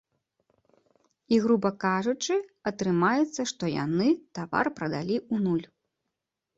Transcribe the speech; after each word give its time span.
І, 1.35 1.39
груба 1.43 1.71
кажучы, 1.85 2.39
атрымаецца, 2.73 3.41
што 3.55 3.63
яны 3.85 4.07
тавар 4.37 4.65
прадалі 4.77 5.15
ў 5.33 5.49
нуль. 5.49 5.67